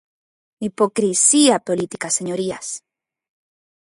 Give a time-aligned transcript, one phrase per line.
[0.67, 2.67] ¡Hipocrisía política, señorías!